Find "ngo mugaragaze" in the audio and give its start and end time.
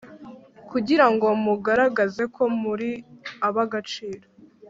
1.13-2.23